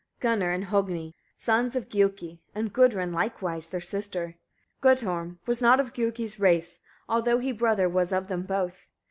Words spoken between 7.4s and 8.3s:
brother was of